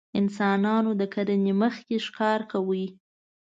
[0.19, 2.83] انسانانو د کرنې مخکې ښکار کاوه.